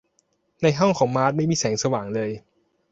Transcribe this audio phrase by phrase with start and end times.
[0.61, 2.29] ในห้องของมาร์ธไม่มีแสงสว่างเลย